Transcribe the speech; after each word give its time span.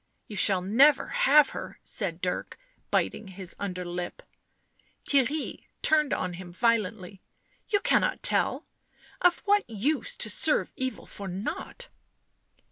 "You 0.29 0.35
shall 0.35 0.63
never 0.63 1.09
have 1.09 1.49
her," 1.49 1.77
said 1.83 2.21
Dirk, 2.21 2.57
biting 2.89 3.27
his 3.27 3.55
under 3.59 3.85
lip. 3.85 4.23
Theirry 5.05 5.65
turned 5.83 6.11
on 6.11 6.33
him 6.33 6.51
violently." 6.51 7.21
You 7.71 7.81
cannot 7.81 8.23
tell. 8.23 8.65
Of 9.21 9.43
what 9.45 9.69
use 9.69 10.17
to 10.17 10.29
serve 10.31 10.73
Evil 10.75 11.05
for 11.05 11.27
nought?" 11.27 11.89